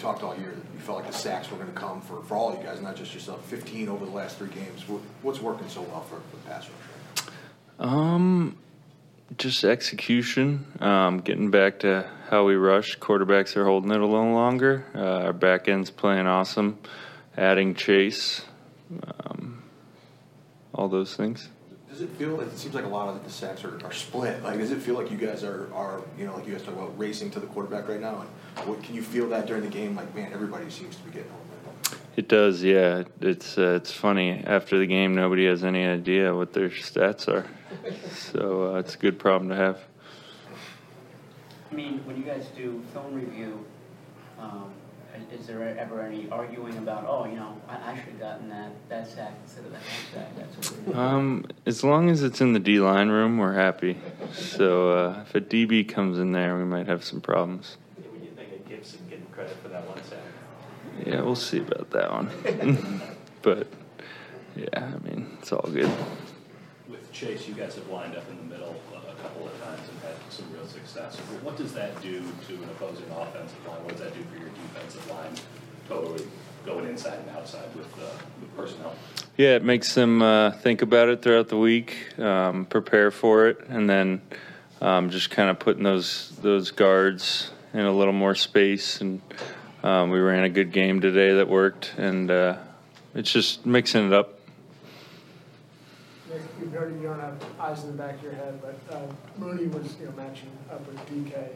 [0.00, 2.56] talked all year that you felt like the sacks were gonna come for, for all
[2.56, 3.44] you guys, not just yourself.
[3.46, 4.82] Fifteen over the last three games.
[5.22, 7.26] What's working so well for, for pass rush?
[7.78, 8.56] Um,
[9.38, 10.66] just execution.
[10.80, 12.98] Um, getting back to how we rush.
[12.98, 14.84] Quarterbacks are holding it a little longer.
[14.94, 16.78] Uh, our back end's playing awesome.
[17.36, 18.42] Adding Chase.
[19.24, 19.62] Um,
[20.74, 21.48] all those things.
[21.90, 24.42] Does it feel, like it seems like a lot of the sacks are, are split.
[24.44, 26.74] Like, does it feel like you guys are, are, you know, like you guys talk
[26.74, 28.24] about racing to the quarterback right now?
[28.56, 29.96] And what, can you feel that during the game?
[29.96, 31.40] Like, man, everybody seems to be getting home.
[32.16, 33.04] It does, yeah.
[33.20, 34.42] It's uh, it's funny.
[34.44, 37.46] After the game, nobody has any idea what their stats are.
[38.14, 39.78] So uh, it's a good problem to have.
[41.70, 43.64] I mean, when you guys do film review,
[44.38, 44.72] um,
[45.32, 48.72] is there ever any arguing about, oh, you know, I, I should have gotten that,
[48.88, 50.96] that sack instead of that half sack, that sort of thing?
[50.96, 53.98] Um, as long as it's in the D line room, we're happy.
[54.32, 57.76] So uh, if a DB comes in there, we might have some problems.
[57.96, 60.18] When you think of Gibson getting credit for that one sack?
[61.06, 63.00] Yeah, we'll see about that one.
[63.42, 63.68] but
[64.56, 65.90] yeah, I mean, it's all good.
[67.20, 70.14] Chase, you guys have lined up in the middle a couple of times and had
[70.30, 71.18] some real success.
[71.42, 73.84] What does that do to an opposing offensive line?
[73.84, 75.34] What does that do for your defensive line,
[75.86, 76.26] totally
[76.64, 78.94] going inside and outside with, with personnel?
[79.36, 83.66] Yeah, it makes them uh, think about it throughout the week, um, prepare for it,
[83.68, 84.22] and then
[84.80, 89.02] um, just kind of putting those those guards in a little more space.
[89.02, 89.20] And
[89.82, 92.56] um, we ran a good game today that worked, and uh,
[93.14, 94.39] it's just mixing it up.
[96.30, 99.02] Nick, you've heard, you don't have eyes in the back of your head, but uh,
[99.36, 101.48] Mooney was, you know, matching up with DK,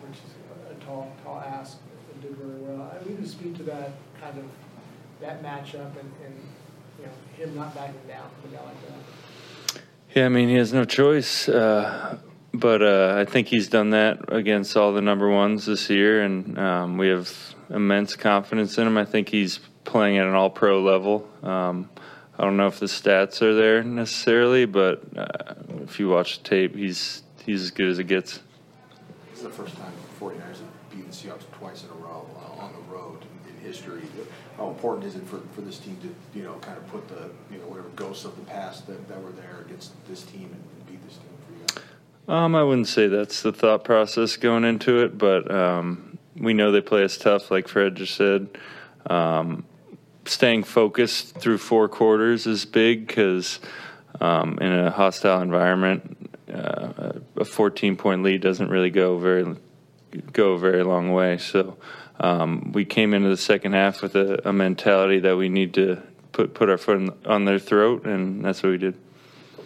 [0.00, 1.78] which is a tall, tall ask,
[2.12, 2.92] and did really well.
[2.92, 4.44] I need to speak to that kind of,
[5.20, 6.38] that matchup and, and,
[7.00, 9.82] you know, him not backing down from a guy like that.
[10.14, 11.48] Yeah, I mean, he has no choice.
[11.48, 12.18] Uh,
[12.52, 16.56] but uh, I think he's done that against all the number ones this year, and
[16.56, 17.32] um, we have
[17.68, 18.96] immense confidence in him.
[18.96, 21.28] I think he's playing at an all pro level.
[21.42, 21.90] Um,
[22.38, 26.48] I don't know if the stats are there necessarily, but uh, if you watch the
[26.48, 28.40] tape, he's he's as good as it gets.
[29.30, 32.26] This is the first time the 49ers have beaten the Seahawks twice in a row
[32.36, 34.02] uh, on the road in, in history.
[34.56, 37.30] How important is it for, for this team to, you know, kind of put the,
[37.52, 40.52] you know, whatever ghosts of the past that, that were there against this team and,
[40.52, 41.84] and beat this team for you guys?
[42.28, 46.70] Um, I wouldn't say that's the thought process going into it, but um, we know
[46.70, 48.48] they play us tough, like Fred just said.
[49.06, 49.64] Um,
[50.26, 53.60] staying focused through four quarters is big because
[54.20, 59.56] um, in a hostile environment, uh, a 14 point lead doesn't really go very
[60.32, 61.38] go a very long way.
[61.38, 61.76] So
[62.20, 66.02] um, we came into the second half with a, a mentality that we need to
[66.32, 68.96] put put our foot in, on their throat, and that's what we did.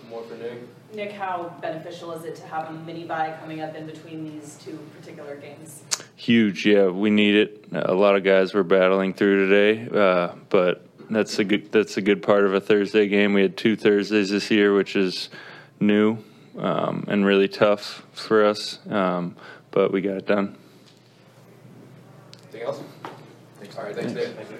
[0.08, 0.62] More for Nick?
[0.94, 4.58] Nick, how beneficial is it to have a mini bye coming up in between these
[4.64, 5.82] two particular games?
[6.18, 6.88] Huge, yeah.
[6.88, 7.68] We need it.
[7.70, 12.02] A lot of guys were battling through today, uh, but that's a good that's a
[12.02, 13.34] good part of a Thursday game.
[13.34, 15.28] We had two Thursdays this year, which is
[15.78, 16.18] new
[16.58, 19.36] um, and really tough for us, um,
[19.70, 20.56] but we got it done.
[22.42, 22.82] Anything else?
[23.78, 24.34] All right, thanks, Nick.
[24.34, 24.58] Thank you.